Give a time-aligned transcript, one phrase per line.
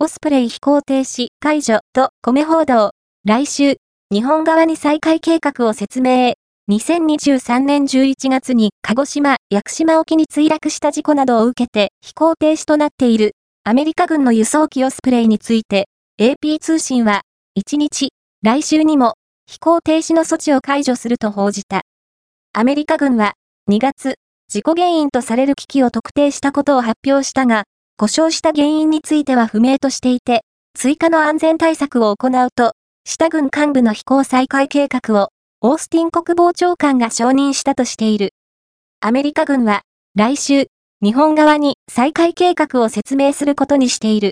[0.00, 2.92] オスプレイ飛行停止解除と米報道。
[3.24, 3.78] 来週、
[4.12, 6.34] 日本側に再開計画を説明。
[6.70, 13.32] 2023年11月に鹿児島、屋久島沖に墜落した事故などを受けて飛行停止となっている
[13.64, 15.88] アメリカ軍の輸送機オスプレイについて
[16.20, 17.22] AP 通信は
[17.58, 18.10] 1日、
[18.44, 19.14] 来週にも
[19.46, 21.80] 飛行停止の措置を解除すると報じた。
[22.52, 23.32] アメリカ軍は
[23.68, 24.14] 2月、
[24.46, 27.64] 事故原因とされる機器を特定したことを発表したが、
[28.00, 32.74] 故障した原因については不明としていて、追加の安全対策を行うと、
[33.04, 35.30] 下軍幹部の飛行再開計画を
[35.62, 38.34] オースティン国防長官が承認したとしている。
[39.00, 39.82] アメリカ軍は
[40.14, 40.68] 来週、
[41.02, 44.26] 日本側に再開計画を説明することにしている。